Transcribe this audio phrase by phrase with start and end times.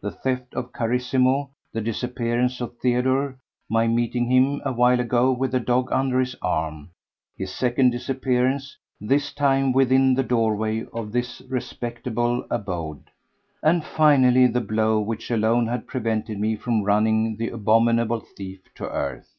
[0.00, 5.92] The theft of Carissimo—the disappearance of Theodore—my meeting him a while ago, with the dog
[5.92, 13.04] under his arm—his second disappearance, this time within the doorway of this "respectable abode,"
[13.62, 18.88] and finally the blow which alone had prevented me from running the abominable thief to
[18.90, 19.32] earth.